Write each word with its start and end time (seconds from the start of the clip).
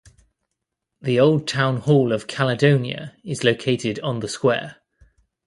The 0.99 1.19
Old 1.19 1.47
Town 1.47 1.77
Hall 1.77 2.11
of 2.11 2.25
Caledonia 2.25 3.15
is 3.23 3.43
located 3.43 3.99
on 3.99 4.19
the 4.19 4.27
square. 4.27 4.77